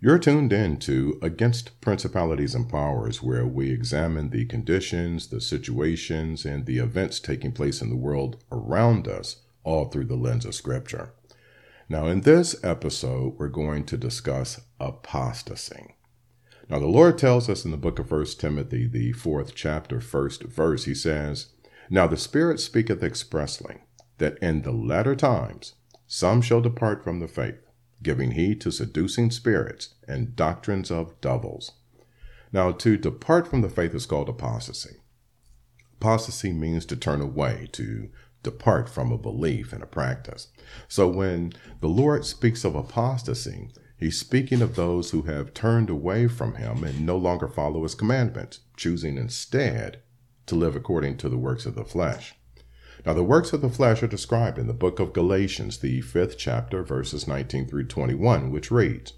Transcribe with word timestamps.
You're 0.00 0.20
tuned 0.20 0.52
in 0.52 0.76
to 0.80 1.18
Against 1.22 1.80
Principalities 1.80 2.54
and 2.54 2.68
Powers, 2.68 3.20
where 3.20 3.44
we 3.44 3.72
examine 3.72 4.30
the 4.30 4.44
conditions, 4.44 5.26
the 5.26 5.40
situations, 5.40 6.44
and 6.44 6.66
the 6.66 6.78
events 6.78 7.18
taking 7.18 7.50
place 7.50 7.82
in 7.82 7.90
the 7.90 7.96
world 7.96 8.36
around 8.52 9.08
us, 9.08 9.42
all 9.64 9.86
through 9.86 10.04
the 10.04 10.14
lens 10.14 10.44
of 10.44 10.54
Scripture. 10.54 11.14
Now, 11.88 12.06
in 12.06 12.20
this 12.20 12.54
episode, 12.62 13.34
we're 13.38 13.48
going 13.48 13.86
to 13.86 13.96
discuss 13.96 14.60
apostasy. 14.78 15.96
Now, 16.68 16.78
the 16.78 16.86
Lord 16.86 17.18
tells 17.18 17.48
us 17.48 17.64
in 17.64 17.72
the 17.72 17.76
book 17.76 17.98
of 17.98 18.12
1 18.12 18.24
Timothy, 18.38 18.86
the 18.86 19.10
fourth 19.10 19.56
chapter, 19.56 20.00
first 20.00 20.44
verse, 20.44 20.84
he 20.84 20.94
says, 20.94 21.48
Now 21.90 22.06
the 22.06 22.16
Spirit 22.16 22.60
speaketh 22.60 23.02
expressly, 23.02 23.78
that 24.18 24.38
in 24.38 24.62
the 24.62 24.70
latter 24.70 25.16
times 25.16 25.74
some 26.06 26.40
shall 26.40 26.60
depart 26.60 27.02
from 27.02 27.18
the 27.18 27.26
faith 27.26 27.67
giving 28.02 28.32
heed 28.32 28.60
to 28.60 28.70
seducing 28.70 29.30
spirits 29.30 29.94
and 30.06 30.36
doctrines 30.36 30.90
of 30.90 31.20
devils. 31.20 31.72
Now, 32.52 32.72
to 32.72 32.96
depart 32.96 33.46
from 33.48 33.60
the 33.60 33.68
faith 33.68 33.94
is 33.94 34.06
called 34.06 34.28
apostasy. 34.28 34.96
Apostasy 36.00 36.52
means 36.52 36.86
to 36.86 36.96
turn 36.96 37.20
away, 37.20 37.68
to 37.72 38.08
depart 38.42 38.88
from 38.88 39.10
a 39.10 39.18
belief 39.18 39.72
and 39.72 39.82
a 39.82 39.86
practice. 39.86 40.48
So, 40.86 41.08
when 41.08 41.52
the 41.80 41.88
Lord 41.88 42.24
speaks 42.24 42.64
of 42.64 42.74
apostasy, 42.74 43.70
he's 43.98 44.18
speaking 44.18 44.62
of 44.62 44.76
those 44.76 45.10
who 45.10 45.22
have 45.22 45.52
turned 45.52 45.90
away 45.90 46.28
from 46.28 46.54
him 46.54 46.84
and 46.84 47.04
no 47.04 47.16
longer 47.16 47.48
follow 47.48 47.82
his 47.82 47.94
commandments, 47.94 48.60
choosing 48.76 49.18
instead 49.18 50.00
to 50.46 50.54
live 50.54 50.76
according 50.76 51.16
to 51.18 51.28
the 51.28 51.36
works 51.36 51.66
of 51.66 51.74
the 51.74 51.84
flesh. 51.84 52.34
Now, 53.06 53.14
the 53.14 53.24
works 53.24 53.52
of 53.52 53.60
the 53.60 53.68
flesh 53.68 54.02
are 54.02 54.08
described 54.08 54.58
in 54.58 54.66
the 54.66 54.74
book 54.74 54.98
of 54.98 55.12
Galatians, 55.12 55.78
the 55.78 56.00
fifth 56.00 56.36
chapter, 56.36 56.82
verses 56.82 57.28
19 57.28 57.66
through 57.68 57.86
21, 57.86 58.50
which 58.50 58.70
reads 58.70 59.12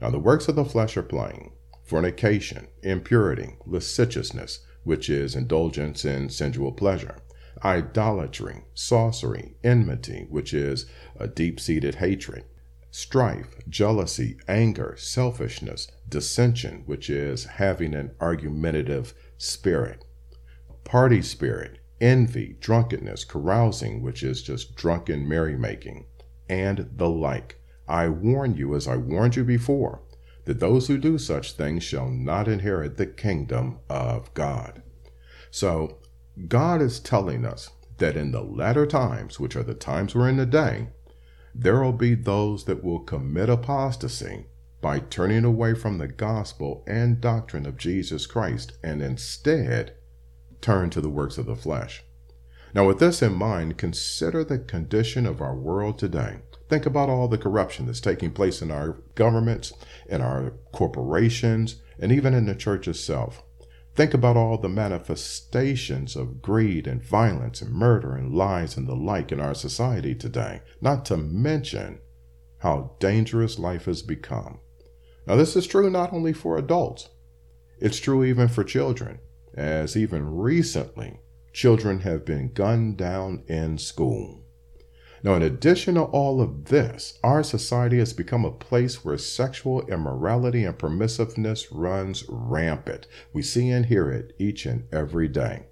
Now, 0.00 0.10
the 0.10 0.18
works 0.18 0.48
of 0.48 0.56
the 0.56 0.64
flesh 0.64 0.96
are 0.96 1.02
plain 1.02 1.52
fornication, 1.84 2.68
impurity, 2.82 3.56
licentiousness, 3.66 4.60
which 4.82 5.10
is 5.10 5.36
indulgence 5.36 6.04
in 6.04 6.28
sensual 6.28 6.72
pleasure, 6.72 7.18
idolatry, 7.64 8.64
sorcery, 8.74 9.56
enmity, 9.62 10.26
which 10.30 10.54
is 10.54 10.86
a 11.18 11.28
deep 11.28 11.60
seated 11.60 11.96
hatred, 11.96 12.44
strife, 12.90 13.56
jealousy, 13.68 14.36
anger, 14.48 14.94
selfishness, 14.98 15.86
dissension, 16.08 16.82
which 16.86 17.08
is 17.08 17.44
having 17.44 17.94
an 17.94 18.10
argumentative 18.20 19.14
spirit, 19.36 20.04
party 20.84 21.22
spirit 21.22 21.78
envy, 22.02 22.56
drunkenness, 22.60 23.24
carousing, 23.24 24.02
which 24.02 24.22
is 24.22 24.42
just 24.42 24.74
drunken 24.74 25.26
merrymaking, 25.26 26.04
and 26.48 26.90
the 26.96 27.08
like. 27.08 27.60
I 27.88 28.08
warn 28.08 28.56
you, 28.56 28.74
as 28.74 28.88
I 28.88 28.96
warned 28.96 29.36
you 29.36 29.44
before, 29.44 30.02
that 30.44 30.60
those 30.60 30.88
who 30.88 30.98
do 30.98 31.16
such 31.16 31.52
things 31.52 31.84
shall 31.84 32.10
not 32.10 32.48
inherit 32.48 32.96
the 32.96 33.06
kingdom 33.06 33.78
of 33.88 34.34
God. 34.34 34.82
So, 35.50 35.98
God 36.48 36.82
is 36.82 36.98
telling 36.98 37.44
us 37.44 37.70
that 37.98 38.16
in 38.16 38.32
the 38.32 38.42
latter 38.42 38.86
times, 38.86 39.38
which 39.38 39.54
are 39.54 39.62
the 39.62 39.74
times 39.74 40.14
we're 40.14 40.28
in 40.28 40.36
today, 40.36 40.88
there 41.54 41.80
will 41.80 41.92
be 41.92 42.14
those 42.14 42.64
that 42.64 42.82
will 42.82 43.00
commit 43.00 43.48
apostasy 43.48 44.46
by 44.80 44.98
turning 44.98 45.44
away 45.44 45.74
from 45.74 45.98
the 45.98 46.08
gospel 46.08 46.82
and 46.88 47.20
doctrine 47.20 47.66
of 47.66 47.76
Jesus 47.76 48.26
Christ 48.26 48.72
and 48.82 49.00
instead 49.00 49.94
turn 50.62 50.88
to 50.90 51.00
the 51.00 51.10
works 51.10 51.36
of 51.36 51.46
the 51.46 51.56
flesh. 51.56 52.02
Now, 52.74 52.86
with 52.86 53.00
this 53.00 53.20
in 53.20 53.34
mind, 53.34 53.76
consider 53.76 54.44
the 54.44 54.58
condition 54.58 55.26
of 55.26 55.42
our 55.42 55.54
world 55.54 55.98
today. 55.98 56.38
Think 56.70 56.86
about 56.86 57.10
all 57.10 57.28
the 57.28 57.36
corruption 57.36 57.84
that's 57.84 58.00
taking 58.00 58.30
place 58.30 58.62
in 58.62 58.70
our 58.70 59.02
governments, 59.14 59.74
in 60.08 60.22
our 60.22 60.54
corporations, 60.72 61.82
and 61.98 62.10
even 62.10 62.32
in 62.32 62.46
the 62.46 62.54
church 62.54 62.88
itself. 62.88 63.42
Think 63.94 64.14
about 64.14 64.38
all 64.38 64.56
the 64.56 64.70
manifestations 64.70 66.16
of 66.16 66.40
greed 66.40 66.86
and 66.86 67.04
violence 67.04 67.60
and 67.60 67.74
murder 67.74 68.14
and 68.14 68.32
lies 68.32 68.78
and 68.78 68.88
the 68.88 68.96
like 68.96 69.30
in 69.32 69.38
our 69.38 69.54
society 69.54 70.14
today, 70.14 70.62
not 70.80 71.04
to 71.06 71.18
mention 71.18 72.00
how 72.60 72.96
dangerous 73.00 73.58
life 73.58 73.84
has 73.84 74.00
become. 74.00 74.60
Now, 75.26 75.36
this 75.36 75.56
is 75.56 75.66
true 75.66 75.90
not 75.90 76.14
only 76.14 76.32
for 76.32 76.56
adults, 76.56 77.10
it's 77.78 78.00
true 78.00 78.24
even 78.24 78.48
for 78.48 78.64
children 78.64 79.18
as 79.54 79.96
even 79.96 80.36
recently, 80.36 81.20
children 81.52 82.00
have 82.00 82.24
been 82.24 82.52
gunned 82.52 82.96
down 82.96 83.44
in 83.46 83.78
school. 83.78 84.42
Now, 85.24 85.34
in 85.34 85.42
addition 85.42 85.94
to 85.94 86.02
all 86.02 86.40
of 86.40 86.64
this, 86.64 87.18
our 87.22 87.44
society 87.44 87.98
has 87.98 88.12
become 88.12 88.44
a 88.44 88.50
place 88.50 89.04
where 89.04 89.18
sexual 89.18 89.86
immorality 89.86 90.64
and 90.64 90.76
permissiveness 90.76 91.68
runs 91.70 92.24
rampant. 92.28 93.06
We 93.32 93.42
see 93.42 93.70
and 93.70 93.86
hear 93.86 94.10
it 94.10 94.34
each 94.38 94.66
and 94.66 94.84
every 94.92 95.28
day. 95.28 95.66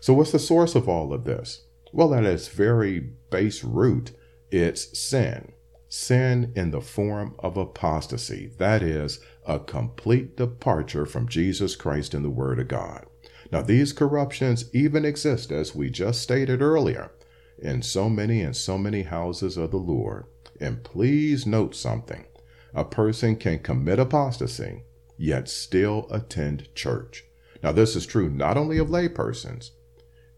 So, 0.00 0.12
what's 0.12 0.32
the 0.32 0.38
source 0.38 0.74
of 0.74 0.88
all 0.88 1.14
of 1.14 1.24
this? 1.24 1.64
Well, 1.92 2.12
at 2.12 2.24
its 2.24 2.48
very 2.48 3.00
base 3.30 3.64
root, 3.64 4.12
it's 4.50 4.98
sin. 4.98 5.52
Sin 5.88 6.52
in 6.54 6.70
the 6.70 6.82
form 6.82 7.34
of 7.38 7.56
apostasy. 7.56 8.52
That 8.58 8.82
is, 8.82 9.20
a 9.46 9.58
complete 9.58 10.36
departure 10.36 11.06
from 11.06 11.28
Jesus 11.28 11.76
Christ 11.76 12.14
and 12.14 12.24
the 12.24 12.30
Word 12.30 12.58
of 12.58 12.68
God. 12.68 13.06
Now, 13.52 13.62
these 13.62 13.92
corruptions 13.92 14.68
even 14.74 15.04
exist, 15.04 15.52
as 15.52 15.74
we 15.74 15.88
just 15.88 16.20
stated 16.20 16.60
earlier, 16.60 17.12
in 17.58 17.82
so 17.82 18.10
many 18.10 18.42
and 18.42 18.56
so 18.56 18.76
many 18.76 19.02
houses 19.02 19.56
of 19.56 19.70
the 19.70 19.76
Lord. 19.76 20.24
And 20.60 20.82
please 20.82 21.46
note 21.46 21.74
something 21.74 22.26
a 22.74 22.84
person 22.84 23.36
can 23.36 23.60
commit 23.60 23.98
apostasy, 23.98 24.82
yet 25.16 25.48
still 25.48 26.06
attend 26.10 26.74
church. 26.74 27.24
Now, 27.62 27.72
this 27.72 27.96
is 27.96 28.04
true 28.04 28.28
not 28.28 28.56
only 28.58 28.78
of 28.78 28.88
laypersons, 28.88 29.70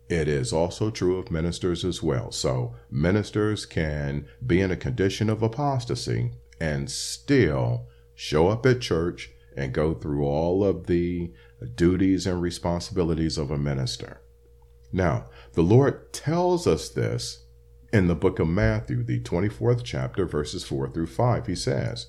it 0.09 0.29
is 0.29 0.53
also 0.53 0.91
true 0.91 1.19
of 1.19 1.31
ministers 1.31 1.85
as 1.85 2.03
well. 2.03 2.31
So, 2.31 2.77
ministers 2.91 3.67
can 3.67 4.27
be 4.47 4.61
in 4.61 4.71
a 4.71 4.77
condition 4.77 5.29
of 5.29 5.43
apostasy 5.43 6.33
and 6.61 6.91
still 6.91 7.89
show 8.19 8.49
up 8.49 8.67
at 8.67 8.81
church, 8.81 9.31
and 9.57 9.73
go 9.73 9.95
through 9.95 10.25
all 10.25 10.65
of 10.65 10.89
the 10.89 11.33
duties 11.77 12.27
and 12.27 12.43
responsibilities 12.43 13.39
of 13.39 13.53
a 13.53 13.57
minister. 13.57 14.21
Now, 14.93 15.27
the 15.53 15.63
Lord 15.63 16.13
tells 16.13 16.67
us 16.67 16.89
this 16.89 17.45
in 17.93 18.09
the 18.09 18.17
book 18.17 18.41
of 18.41 18.49
Matthew, 18.49 19.05
the 19.05 19.21
24th 19.21 19.83
chapter, 19.85 20.27
verses 20.27 20.65
4 20.65 20.91
through 20.91 21.07
5. 21.07 21.47
He 21.47 21.55
says, 21.55 22.09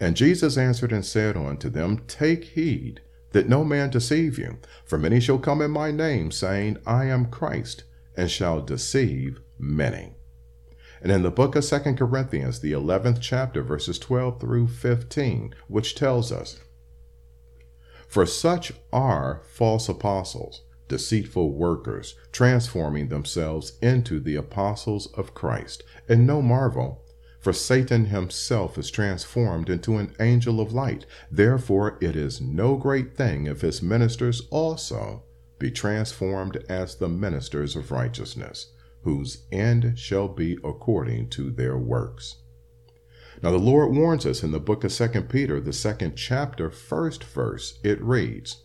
And 0.00 0.16
Jesus 0.16 0.56
answered 0.56 0.92
and 0.92 1.04
said 1.04 1.36
unto 1.36 1.68
them, 1.68 2.04
Take 2.06 2.44
heed 2.44 3.02
that 3.32 3.50
no 3.50 3.64
man 3.64 3.90
deceive 3.90 4.38
you, 4.38 4.56
for 4.86 4.96
many 4.96 5.20
shall 5.20 5.38
come 5.38 5.60
in 5.60 5.70
my 5.70 5.90
name, 5.90 6.30
saying, 6.30 6.78
I 6.86 7.04
am 7.04 7.30
Christ, 7.30 7.84
and 8.16 8.30
shall 8.30 8.62
deceive 8.62 9.40
many. 9.58 10.17
And 11.00 11.12
in 11.12 11.22
the 11.22 11.30
book 11.30 11.54
of 11.54 11.64
Second 11.64 11.96
Corinthians, 11.96 12.60
the 12.60 12.72
11th 12.72 13.18
chapter, 13.20 13.62
verses 13.62 13.98
12 13.98 14.40
through 14.40 14.68
15, 14.68 15.54
which 15.68 15.94
tells 15.94 16.32
us, 16.32 16.60
For 18.08 18.26
such 18.26 18.72
are 18.92 19.42
false 19.44 19.88
apostles, 19.88 20.62
deceitful 20.88 21.52
workers, 21.52 22.16
transforming 22.32 23.08
themselves 23.08 23.78
into 23.80 24.18
the 24.18 24.34
apostles 24.34 25.06
of 25.14 25.34
Christ. 25.34 25.84
And 26.08 26.26
no 26.26 26.42
marvel, 26.42 27.04
for 27.38 27.52
Satan 27.52 28.06
himself 28.06 28.76
is 28.76 28.90
transformed 28.90 29.70
into 29.70 29.98
an 29.98 30.14
angel 30.18 30.60
of 30.60 30.72
light. 30.72 31.06
Therefore, 31.30 31.96
it 32.00 32.16
is 32.16 32.40
no 32.40 32.76
great 32.76 33.16
thing 33.16 33.46
if 33.46 33.60
his 33.60 33.82
ministers 33.82 34.48
also 34.50 35.22
be 35.60 35.70
transformed 35.70 36.56
as 36.68 36.96
the 36.96 37.08
ministers 37.08 37.76
of 37.76 37.92
righteousness 37.92 38.72
whose 39.02 39.44
end 39.50 39.98
shall 39.98 40.28
be 40.28 40.58
according 40.64 41.28
to 41.30 41.50
their 41.50 41.78
works. 41.78 42.36
Now 43.42 43.52
the 43.52 43.58
Lord 43.58 43.94
warns 43.94 44.26
us 44.26 44.42
in 44.42 44.50
the 44.50 44.58
book 44.58 44.82
of 44.82 44.92
2 44.92 45.22
Peter, 45.22 45.60
the 45.60 45.72
second 45.72 46.16
chapter, 46.16 46.70
first 46.70 47.22
verse, 47.22 47.78
it 47.84 48.02
reads, 48.02 48.64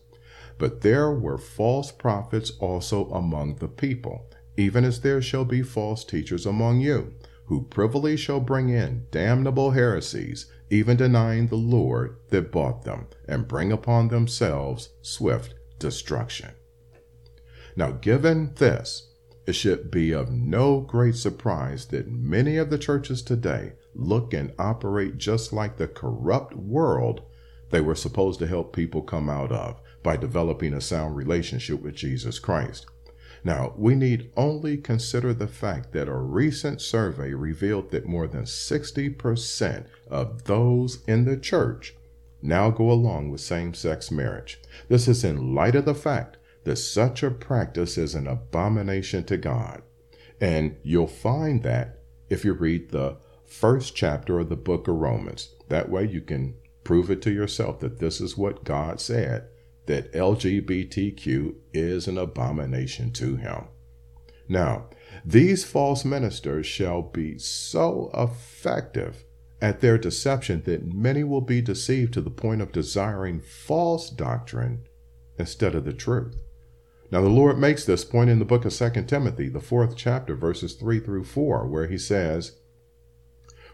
But 0.58 0.80
there 0.80 1.12
were 1.12 1.38
false 1.38 1.92
prophets 1.92 2.50
also 2.58 3.08
among 3.10 3.56
the 3.56 3.68
people, 3.68 4.28
even 4.56 4.84
as 4.84 5.00
there 5.00 5.22
shall 5.22 5.44
be 5.44 5.62
false 5.62 6.04
teachers 6.04 6.44
among 6.44 6.80
you, 6.80 7.14
who 7.46 7.64
privily 7.64 8.16
shall 8.16 8.40
bring 8.40 8.68
in 8.68 9.06
damnable 9.10 9.72
heresies, 9.72 10.46
even 10.70 10.96
denying 10.96 11.46
the 11.46 11.56
Lord 11.56 12.16
that 12.30 12.50
bought 12.50 12.84
them, 12.84 13.06
and 13.28 13.46
bring 13.46 13.70
upon 13.70 14.08
themselves 14.08 14.88
swift 15.02 15.54
destruction. 15.78 16.50
Now, 17.76 17.92
given 17.92 18.54
this, 18.56 19.13
it 19.46 19.52
should 19.54 19.90
be 19.90 20.12
of 20.12 20.30
no 20.30 20.80
great 20.80 21.16
surprise 21.16 21.86
that 21.86 22.10
many 22.10 22.56
of 22.56 22.70
the 22.70 22.78
churches 22.78 23.22
today 23.22 23.72
look 23.94 24.32
and 24.32 24.52
operate 24.58 25.18
just 25.18 25.52
like 25.52 25.76
the 25.76 25.88
corrupt 25.88 26.54
world 26.54 27.22
they 27.70 27.80
were 27.80 27.94
supposed 27.94 28.38
to 28.38 28.46
help 28.46 28.74
people 28.74 29.02
come 29.02 29.28
out 29.28 29.50
of 29.50 29.80
by 30.02 30.16
developing 30.16 30.74
a 30.74 30.80
sound 30.80 31.16
relationship 31.16 31.82
with 31.82 31.94
Jesus 31.94 32.38
Christ. 32.38 32.86
Now, 33.42 33.74
we 33.76 33.94
need 33.94 34.30
only 34.36 34.78
consider 34.78 35.34
the 35.34 35.46
fact 35.46 35.92
that 35.92 36.08
a 36.08 36.14
recent 36.14 36.80
survey 36.80 37.34
revealed 37.34 37.90
that 37.90 38.06
more 38.06 38.26
than 38.26 38.44
60% 38.44 39.86
of 40.08 40.44
those 40.44 41.02
in 41.06 41.24
the 41.24 41.36
church 41.36 41.94
now 42.40 42.70
go 42.70 42.90
along 42.90 43.30
with 43.30 43.40
same 43.40 43.74
sex 43.74 44.10
marriage. 44.10 44.60
This 44.88 45.08
is 45.08 45.24
in 45.24 45.54
light 45.54 45.74
of 45.74 45.84
the 45.84 45.94
fact 45.94 46.36
that 46.64 46.76
such 46.76 47.22
a 47.22 47.30
practice 47.30 47.96
is 47.96 48.14
an 48.14 48.26
abomination 48.26 49.24
to 49.24 49.36
God. 49.36 49.82
And 50.40 50.76
you'll 50.82 51.06
find 51.06 51.62
that 51.62 52.00
if 52.28 52.44
you 52.44 52.52
read 52.52 52.90
the 52.90 53.18
first 53.54 53.94
chapter 53.94 54.40
of 54.40 54.48
the 54.48 54.56
book 54.56 54.88
of 54.88 54.96
Romans. 54.96 55.54
That 55.68 55.88
way 55.88 56.06
you 56.06 56.20
can 56.20 56.54
prove 56.82 57.10
it 57.10 57.22
to 57.22 57.32
yourself 57.32 57.80
that 57.80 57.98
this 57.98 58.20
is 58.20 58.36
what 58.36 58.64
God 58.64 59.00
said 59.00 59.48
that 59.86 60.12
LGBTQ 60.14 61.54
is 61.74 62.08
an 62.08 62.16
abomination 62.16 63.12
to 63.12 63.36
him. 63.36 63.68
Now, 64.48 64.88
these 65.24 65.62
false 65.62 66.04
ministers 66.06 66.64
shall 66.64 67.02
be 67.02 67.38
so 67.38 68.10
effective 68.14 69.24
at 69.60 69.80
their 69.80 69.98
deception 69.98 70.62
that 70.64 70.86
many 70.86 71.22
will 71.22 71.42
be 71.42 71.60
deceived 71.60 72.14
to 72.14 72.22
the 72.22 72.30
point 72.30 72.62
of 72.62 72.72
desiring 72.72 73.40
false 73.40 74.08
doctrine 74.08 74.86
instead 75.38 75.74
of 75.74 75.84
the 75.84 75.92
truth. 75.92 76.42
Now, 77.14 77.20
the 77.20 77.28
Lord 77.28 77.60
makes 77.60 77.84
this 77.84 78.04
point 78.04 78.28
in 78.28 78.40
the 78.40 78.44
book 78.44 78.64
of 78.64 78.74
2 78.74 79.04
Timothy, 79.04 79.48
the 79.48 79.60
fourth 79.60 79.94
chapter, 79.94 80.34
verses 80.34 80.74
3 80.74 80.98
through 80.98 81.22
4, 81.22 81.68
where 81.68 81.86
he 81.86 81.96
says, 81.96 82.56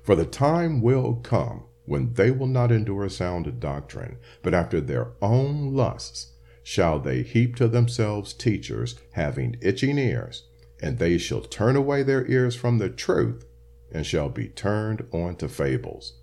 For 0.03 0.15
the 0.15 0.27
time 0.27 0.83
will 0.83 1.15
come 1.15 1.65
when 1.87 2.13
they 2.13 2.31
will 2.31 2.47
not 2.47 2.71
endure 2.71 3.09
sound 3.09 3.59
doctrine, 3.59 4.19
but 4.43 4.53
after 4.53 4.79
their 4.79 5.13
own 5.23 5.73
lusts 5.73 6.35
shall 6.63 6.99
they 6.99 7.23
heap 7.23 7.57
to 7.57 7.67
themselves 7.67 8.35
teachers 8.35 8.97
having 9.13 9.57
itching 9.63 9.97
ears, 9.97 10.47
and 10.83 10.99
they 10.99 11.17
shall 11.17 11.41
turn 11.41 11.77
away 11.77 12.03
their 12.03 12.27
ears 12.27 12.55
from 12.55 12.77
the 12.77 12.91
truth 12.91 13.47
and 13.91 14.05
shall 14.05 14.29
be 14.29 14.49
turned 14.49 15.07
on 15.13 15.35
to 15.37 15.49
fables. 15.49 16.19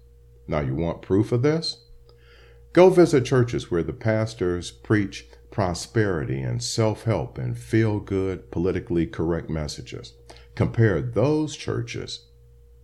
Now, 0.47 0.59
you 0.59 0.75
want 0.75 1.01
proof 1.01 1.31
of 1.31 1.41
this? 1.41 1.83
Go 2.73 2.91
visit 2.91 3.25
churches 3.25 3.71
where 3.71 3.81
the 3.81 3.91
pastors 3.91 4.69
preach 4.69 5.25
prosperity 5.57 6.39
and 6.39 6.61
self 6.61 7.05
help 7.05 7.39
and 7.39 7.57
feel 7.57 7.99
good, 7.99 8.51
politically 8.51 9.07
correct 9.07 9.49
messages. 9.49 10.13
Compare 10.53 11.01
those 11.01 11.55
churches 11.55 12.27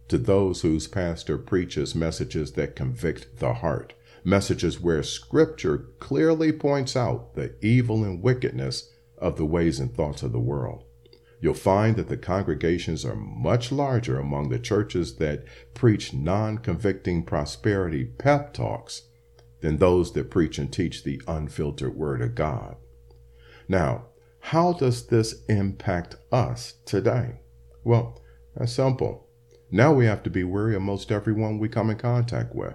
to 0.07 0.17
those 0.17 0.61
whose 0.61 0.87
pastor 0.87 1.37
preaches 1.37 1.93
messages 1.93 2.53
that 2.53 2.75
convict 2.75 3.37
the 3.37 3.53
heart, 3.53 3.93
messages 4.23 4.79
where 4.79 5.03
Scripture 5.03 5.85
clearly 5.99 6.51
points 6.51 6.95
out 6.95 7.35
the 7.35 7.53
evil 7.61 8.03
and 8.03 8.23
wickedness 8.23 8.89
of 9.19 9.37
the 9.37 9.45
ways 9.45 9.79
and 9.79 9.93
thoughts 9.93 10.23
of 10.23 10.31
the 10.31 10.39
world. 10.39 10.83
You'll 11.39 11.53
find 11.53 11.95
that 11.97 12.09
the 12.09 12.17
congregations 12.17 13.05
are 13.05 13.15
much 13.15 13.71
larger 13.71 14.17
among 14.17 14.49
the 14.49 14.57
churches 14.57 15.17
that 15.17 15.45
preach 15.75 16.11
non 16.11 16.57
convicting 16.57 17.23
prosperity 17.23 18.03
pep 18.03 18.51
talks 18.51 19.03
than 19.63 19.77
those 19.77 20.11
that 20.11 20.29
preach 20.29 20.59
and 20.59 20.71
teach 20.71 21.03
the 21.03 21.21
unfiltered 21.25 21.95
Word 21.95 22.21
of 22.21 22.35
God. 22.35 22.75
Now, 23.69 24.07
how 24.39 24.73
does 24.73 25.07
this 25.07 25.45
impact 25.47 26.17
us 26.33 26.73
today? 26.85 27.39
Well, 27.81 28.21
that's 28.55 28.73
simple. 28.73 29.29
Now 29.71 29.93
we 29.93 30.05
have 30.05 30.21
to 30.23 30.29
be 30.29 30.43
wary 30.43 30.75
of 30.75 30.81
most 30.81 31.13
everyone 31.13 31.59
we 31.59 31.69
come 31.69 31.89
in 31.89 31.97
contact 31.97 32.53
with. 32.53 32.73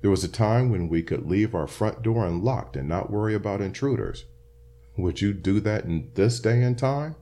There 0.00 0.12
was 0.12 0.22
a 0.22 0.28
time 0.28 0.70
when 0.70 0.88
we 0.88 1.02
could 1.02 1.26
leave 1.26 1.56
our 1.56 1.66
front 1.66 2.02
door 2.02 2.24
unlocked 2.24 2.76
and 2.76 2.88
not 2.88 3.10
worry 3.10 3.34
about 3.34 3.60
intruders. 3.60 4.26
Would 4.96 5.20
you 5.20 5.32
do 5.32 5.58
that 5.58 5.86
in 5.86 6.12
this 6.14 6.38
day 6.38 6.62
and 6.62 6.78
time? 6.78 7.16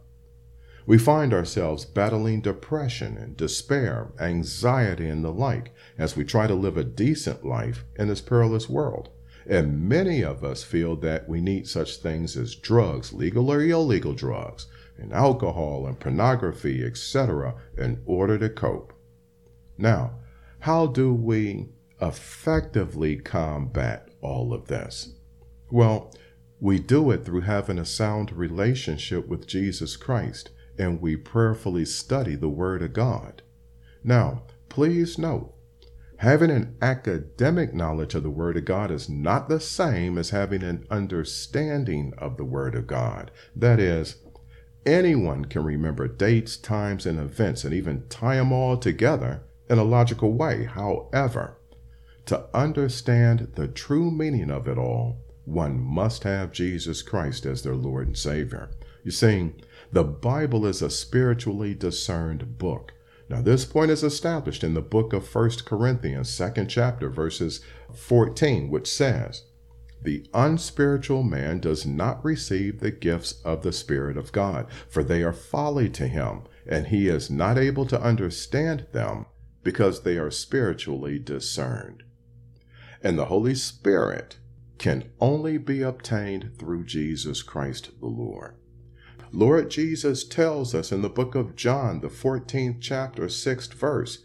We 0.87 0.99
find 0.99 1.35
ourselves 1.35 1.85
battling 1.85 2.43
depression 2.43 3.17
and 3.17 3.37
despair, 3.37 4.13
anxiety, 4.21 5.09
and 5.09 5.25
the 5.25 5.33
like 5.33 5.73
as 5.99 6.17
we 6.17 6.25
try 6.25 6.47
to 6.47 6.55
live 6.55 6.77
a 6.77 6.85
decent 6.85 7.45
life 7.45 7.85
in 7.97 8.07
this 8.07 8.21
perilous 8.21 8.69
world. 8.69 9.09
And 9.49 9.89
many 9.89 10.23
of 10.23 10.45
us 10.45 10.63
feel 10.63 10.95
that 10.97 11.29
we 11.29 11.41
need 11.41 11.67
such 11.67 11.97
things 11.97 12.37
as 12.37 12.55
drugs, 12.55 13.13
legal 13.13 13.51
or 13.51 13.61
illegal 13.61 14.15
drugs, 14.15 14.67
and 14.97 15.13
alcohol 15.13 15.87
and 15.87 15.99
pornography, 15.99 16.85
etc., 16.85 17.57
in 17.77 18.01
order 18.07 18.39
to 18.39 18.49
cope. 18.49 18.93
Now, 19.77 20.21
how 20.61 20.87
do 20.87 21.13
we 21.13 21.69
effectively 22.01 23.17
combat 23.17 24.09
all 24.21 24.53
of 24.53 24.69
this? 24.69 25.15
Well, 25.69 26.15
we 26.61 26.79
do 26.79 27.11
it 27.11 27.25
through 27.25 27.43
having 27.43 27.79
a 27.79 27.85
sound 27.85 28.33
relationship 28.33 29.27
with 29.27 29.49
Jesus 29.49 29.97
Christ 29.97 30.51
and 30.79 31.01
we 31.01 31.17
prayerfully 31.17 31.85
study 31.85 32.35
the 32.35 32.49
Word 32.49 32.83
of 32.83 32.93
God. 32.93 33.43
Now, 34.05 34.43
please 34.69 35.19
note, 35.19 35.55
having 36.19 36.51
an 36.51 36.77
academic 36.81 37.75
knowledge 37.75 38.15
of 38.15 38.23
the 38.23 38.31
Word 38.31 38.57
of 38.57 38.65
God 38.65 38.91
is 38.91 39.09
not 39.09 39.49
the 39.49 39.61
same 39.61 40.17
as 40.19 40.31
having 40.31 40.63
an 40.63 40.87
understanding 40.91 42.13
of 42.19 42.37
the 42.37 42.45
Word 42.45 42.75
of 42.75 42.87
God. 42.87 43.31
That 43.55 43.81
is, 43.81 44.17
anyone 44.85 45.47
can 45.47 45.65
remember 45.65 46.09
dates, 46.09 46.57
times, 46.57 47.07
and 47.07 47.19
events 47.19 47.65
and 47.65 47.75
even 47.75 48.09
tie 48.09 48.37
them 48.37 48.53
all 48.53 48.77
together 48.77 49.43
in 49.69 49.79
a 49.79 49.85
logical 49.85 50.33
way. 50.33 50.65
However, 50.65 51.59
to 52.27 52.45
understand 52.55 53.53
the 53.55 53.69
true 53.69 54.11
meaning 54.11 54.51
of 54.51 54.69
it 54.69 54.79
all, 54.79 55.19
one 55.45 55.79
must 55.81 56.25
have 56.25 56.51
Jesus 56.51 57.03
Christ 57.03 57.47
as 57.47 57.63
their 57.63 57.77
Lord 57.77 58.09
and 58.09 58.19
Savior. 58.19 58.71
You 59.05 59.13
see, 59.13 59.53
the 59.93 60.05
Bible 60.05 60.67
is 60.67 60.83
a 60.83 60.91
spiritually 60.91 61.75
discerned 61.75 62.59
book. 62.59 62.93
Now, 63.29 63.43
this 63.43 63.65
point 63.65 63.91
is 63.91 64.05
established 64.05 64.63
in 64.63 64.75
the 64.75 64.83
book 64.83 65.13
of 65.13 65.35
1 65.35 65.51
Corinthians, 65.65 66.31
second 66.31 66.69
chapter, 66.69 67.11
verses 67.11 67.61
14, 67.95 68.71
which 68.71 68.89
says, 68.89 69.45
The 70.01 70.29
unspiritual 70.33 71.25
man 71.25 71.59
does 71.59 71.85
not 71.85 72.25
receive 72.25 72.79
the 72.79 72.93
gifts 72.93 73.41
of 73.45 73.63
the 73.63 73.73
Spirit 73.73 74.17
of 74.17 74.33
God, 74.33 74.67
for 74.89 75.03
they 75.03 75.25
are 75.25 75.33
folly 75.33 75.89
to 75.91 76.07
him, 76.07 76.43
and 76.69 76.89
he 76.89 77.09
is 77.09 77.31
not 77.31 77.59
able 77.59 77.87
to 77.87 78.01
understand 78.01 78.87
them 78.93 79.27
because 79.65 80.03
they 80.03 80.17
are 80.19 80.31
spiritually 80.31 81.19
discerned. 81.19 82.05
And 83.03 83.19
the 83.19 83.27
Holy 83.27 83.57
Spirit 83.57 84.37
can 84.79 85.11
only 85.21 85.59
be 85.59 85.83
obtained 85.83 86.53
through 86.59 86.85
Jesus 86.85 87.43
Christ 87.43 87.91
the 88.01 88.07
Lord. 88.07 88.55
Lord 89.33 89.71
Jesus 89.71 90.25
tells 90.25 90.75
us 90.75 90.93
in 90.93 91.03
the 91.03 91.09
book 91.09 91.35
of 91.35 91.57
John, 91.57 92.01
the 92.01 92.09
14th 92.09 92.79
chapter, 92.81 93.25
6th 93.25 93.75
verse, 93.75 94.25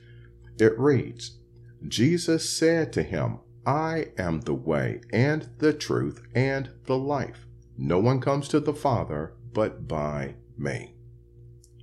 it 0.60 0.78
reads, 0.78 1.40
Jesus 1.88 2.50
said 2.50 2.94
to 2.94 3.04
him, 3.04 3.40
I 3.66 4.10
am 4.18 4.42
the 4.42 4.54
way 4.54 5.02
and 5.12 5.50
the 5.58 5.74
truth 5.74 6.22
and 6.36 6.70
the 6.86 6.98
life. 6.98 7.48
No 7.78 8.00
one 8.00 8.20
comes 8.20 8.48
to 8.50 8.60
the 8.60 8.74
Father 8.74 9.34
but 9.54 9.88
by 9.88 10.36
me. 10.58 10.96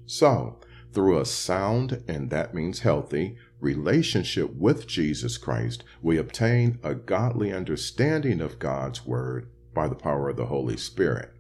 So, 0.07 0.61
through 0.93 1.19
a 1.19 1.25
sound, 1.25 2.03
and 2.09 2.31
that 2.31 2.55
means 2.55 2.81
healthy, 2.81 3.37
relationship 3.61 4.55
with 4.55 4.87
Jesus 4.87 5.37
Christ, 5.37 5.85
we 6.01 6.17
obtain 6.17 6.79
a 6.83 6.95
godly 6.95 7.53
understanding 7.53 8.41
of 8.41 8.59
God's 8.59 9.05
Word 9.05 9.49
by 9.75 9.89
the 9.89 9.95
power 9.95 10.31
of 10.31 10.37
the 10.37 10.47
Holy 10.47 10.77
Spirit. 10.77 11.33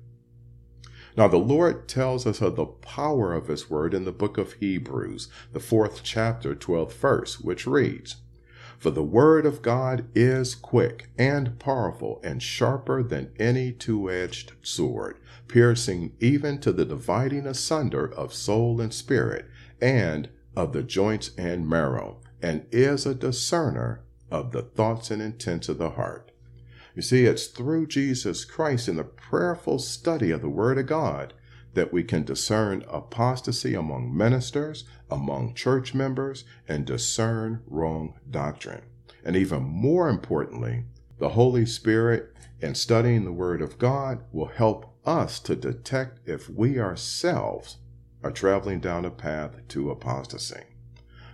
Now, 1.18 1.26
the 1.26 1.36
Lord 1.36 1.88
tells 1.88 2.28
us 2.28 2.40
of 2.40 2.54
the 2.54 2.64
power 2.64 3.34
of 3.34 3.48
His 3.48 3.68
Word 3.68 3.92
in 3.92 4.04
the 4.04 4.12
book 4.12 4.38
of 4.38 4.52
Hebrews, 4.52 5.26
the 5.52 5.58
fourth 5.58 6.04
chapter, 6.04 6.54
12th 6.54 6.92
verse, 6.92 7.40
which 7.40 7.66
reads, 7.66 8.18
For 8.78 8.92
the 8.92 9.02
Word 9.02 9.44
of 9.44 9.60
God 9.60 10.04
is 10.14 10.54
quick 10.54 11.10
and 11.18 11.58
powerful 11.58 12.20
and 12.22 12.40
sharper 12.40 13.02
than 13.02 13.32
any 13.36 13.72
two 13.72 14.08
edged 14.08 14.52
sword, 14.62 15.18
piercing 15.48 16.12
even 16.20 16.60
to 16.60 16.70
the 16.70 16.84
dividing 16.84 17.48
asunder 17.48 18.06
of 18.14 18.32
soul 18.32 18.80
and 18.80 18.94
spirit, 18.94 19.46
and 19.80 20.28
of 20.54 20.72
the 20.72 20.84
joints 20.84 21.32
and 21.36 21.68
marrow, 21.68 22.20
and 22.40 22.64
is 22.70 23.06
a 23.06 23.14
discerner 23.16 24.04
of 24.30 24.52
the 24.52 24.62
thoughts 24.62 25.10
and 25.10 25.20
intents 25.20 25.68
of 25.68 25.78
the 25.78 25.90
heart. 25.90 26.27
You 26.98 27.02
see, 27.02 27.26
it's 27.26 27.46
through 27.46 27.86
Jesus 27.86 28.44
Christ 28.44 28.88
in 28.88 28.96
the 28.96 29.04
prayerful 29.04 29.78
study 29.78 30.32
of 30.32 30.40
the 30.40 30.48
Word 30.48 30.78
of 30.78 30.86
God 30.86 31.32
that 31.74 31.92
we 31.92 32.02
can 32.02 32.24
discern 32.24 32.84
apostasy 32.88 33.72
among 33.74 34.16
ministers, 34.16 34.82
among 35.08 35.54
church 35.54 35.94
members, 35.94 36.42
and 36.66 36.84
discern 36.84 37.62
wrong 37.68 38.18
doctrine. 38.28 38.82
And 39.24 39.36
even 39.36 39.62
more 39.62 40.08
importantly, 40.08 40.86
the 41.20 41.28
Holy 41.28 41.66
Spirit 41.66 42.34
in 42.60 42.74
studying 42.74 43.24
the 43.24 43.30
Word 43.30 43.62
of 43.62 43.78
God 43.78 44.24
will 44.32 44.48
help 44.48 44.92
us 45.06 45.38
to 45.38 45.54
detect 45.54 46.28
if 46.28 46.50
we 46.50 46.80
ourselves 46.80 47.76
are 48.24 48.32
traveling 48.32 48.80
down 48.80 49.04
a 49.04 49.10
path 49.12 49.52
to 49.68 49.92
apostasy. 49.92 50.64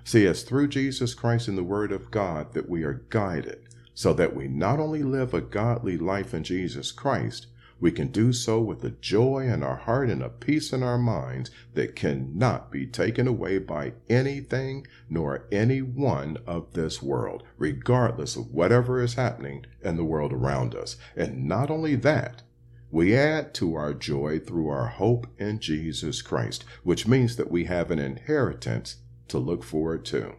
See, 0.04 0.26
it's 0.26 0.42
through 0.42 0.68
Jesus 0.68 1.14
Christ 1.14 1.48
and 1.48 1.56
the 1.56 1.64
Word 1.64 1.90
of 1.90 2.10
God 2.10 2.52
that 2.52 2.68
we 2.68 2.82
are 2.82 3.06
guided, 3.08 3.66
so 3.94 4.12
that 4.12 4.34
we 4.34 4.48
not 4.48 4.80
only 4.80 5.02
live 5.02 5.32
a 5.32 5.40
godly 5.40 5.96
life 5.96 6.34
in 6.34 6.42
Jesus 6.42 6.92
Christ, 6.92 7.46
we 7.80 7.90
can 7.90 8.08
do 8.08 8.32
so 8.32 8.60
with 8.60 8.84
a 8.84 8.90
joy 8.90 9.46
in 9.46 9.62
our 9.62 9.76
heart 9.76 10.08
and 10.08 10.22
a 10.22 10.28
peace 10.28 10.72
in 10.72 10.82
our 10.82 10.98
minds 10.98 11.50
that 11.74 11.96
cannot 11.96 12.70
be 12.70 12.86
taken 12.86 13.26
away 13.26 13.58
by 13.58 13.92
anything 14.08 14.86
nor 15.10 15.46
anyone 15.50 16.38
of 16.46 16.72
this 16.72 17.02
world, 17.02 17.42
regardless 17.58 18.36
of 18.36 18.52
whatever 18.52 19.02
is 19.02 19.14
happening 19.14 19.66
in 19.82 19.96
the 19.96 20.04
world 20.04 20.32
around 20.32 20.74
us. 20.74 20.96
And 21.16 21.46
not 21.46 21.70
only 21.70 21.94
that, 21.96 22.42
we 22.90 23.16
add 23.16 23.52
to 23.54 23.74
our 23.74 23.92
joy 23.92 24.38
through 24.38 24.68
our 24.68 24.86
hope 24.86 25.26
in 25.36 25.58
Jesus 25.58 26.22
Christ, 26.22 26.64
which 26.84 27.08
means 27.08 27.36
that 27.36 27.50
we 27.50 27.64
have 27.64 27.90
an 27.90 27.98
inheritance 27.98 28.96
to 29.28 29.38
look 29.38 29.64
forward 29.64 30.04
to. 30.06 30.36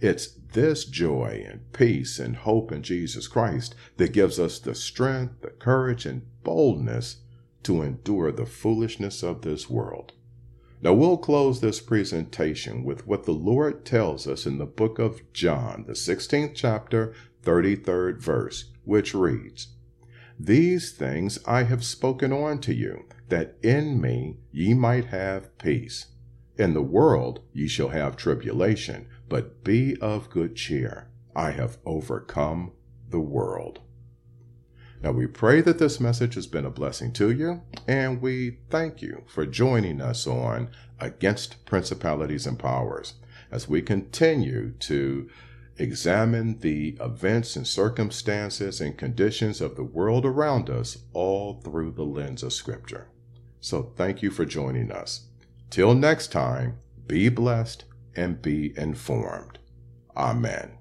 It's 0.00 0.28
this 0.52 0.84
joy 0.84 1.46
and 1.48 1.72
peace 1.72 2.18
and 2.18 2.36
hope 2.36 2.70
in 2.70 2.82
Jesus 2.82 3.28
Christ 3.28 3.74
that 3.96 4.12
gives 4.12 4.38
us 4.38 4.58
the 4.58 4.74
strength, 4.74 5.40
the 5.40 5.50
courage, 5.50 6.04
and 6.04 6.22
boldness 6.42 7.18
to 7.62 7.82
endure 7.82 8.30
the 8.30 8.46
foolishness 8.46 9.22
of 9.22 9.42
this 9.42 9.70
world. 9.70 10.12
Now, 10.82 10.92
we'll 10.92 11.16
close 11.16 11.60
this 11.60 11.80
presentation 11.80 12.84
with 12.84 13.06
what 13.06 13.24
the 13.24 13.32
Lord 13.32 13.84
tells 13.84 14.26
us 14.26 14.44
in 14.44 14.58
the 14.58 14.66
book 14.66 14.98
of 14.98 15.20
John, 15.32 15.84
the 15.86 15.94
16th 15.94 16.54
chapter, 16.54 17.14
33rd 17.42 18.20
verse, 18.20 18.72
which 18.84 19.14
reads, 19.14 19.68
These 20.38 20.92
things 20.92 21.38
I 21.46 21.62
have 21.62 21.84
spoken 21.84 22.32
unto 22.32 22.72
you, 22.72 23.06
that 23.30 23.56
in 23.62 24.00
me 24.00 24.36
ye 24.52 24.74
might 24.74 25.06
have 25.06 25.56
peace. 25.58 26.06
In 26.58 26.72
the 26.72 26.82
world 26.82 27.40
ye 27.52 27.68
shall 27.68 27.88
have 27.90 28.16
tribulation, 28.16 29.08
but 29.28 29.62
be 29.62 29.96
of 30.00 30.30
good 30.30 30.56
cheer. 30.56 31.08
I 31.34 31.50
have 31.50 31.78
overcome 31.84 32.72
the 33.10 33.20
world. 33.20 33.80
Now, 35.02 35.12
we 35.12 35.26
pray 35.26 35.60
that 35.60 35.78
this 35.78 36.00
message 36.00 36.34
has 36.34 36.46
been 36.46 36.64
a 36.64 36.70
blessing 36.70 37.12
to 37.12 37.30
you, 37.30 37.60
and 37.86 38.22
we 38.22 38.58
thank 38.70 39.02
you 39.02 39.24
for 39.26 39.44
joining 39.44 40.00
us 40.00 40.26
on 40.26 40.70
Against 40.98 41.66
Principalities 41.66 42.46
and 42.46 42.58
Powers 42.58 43.14
as 43.50 43.68
we 43.68 43.82
continue 43.82 44.72
to 44.72 45.28
examine 45.76 46.60
the 46.60 46.96
events 47.00 47.54
and 47.54 47.66
circumstances 47.66 48.80
and 48.80 48.96
conditions 48.96 49.60
of 49.60 49.76
the 49.76 49.84
world 49.84 50.24
around 50.24 50.70
us 50.70 50.96
all 51.12 51.60
through 51.60 51.90
the 51.92 52.02
lens 52.02 52.42
of 52.42 52.54
Scripture. 52.54 53.08
So, 53.60 53.92
thank 53.94 54.22
you 54.22 54.30
for 54.30 54.46
joining 54.46 54.90
us. 54.90 55.26
Till 55.70 55.94
next 55.94 56.32
time, 56.32 56.78
be 57.06 57.28
blessed 57.28 57.84
and 58.14 58.40
be 58.40 58.76
informed. 58.78 59.58
Amen. 60.16 60.78